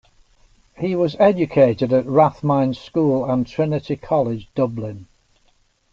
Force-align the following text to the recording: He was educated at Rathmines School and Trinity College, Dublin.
He 0.79 0.95
was 0.95 1.15
educated 1.19 1.93
at 1.93 2.07
Rathmines 2.07 2.79
School 2.79 3.23
and 3.29 3.45
Trinity 3.45 3.95
College, 3.95 4.49
Dublin. 4.55 5.05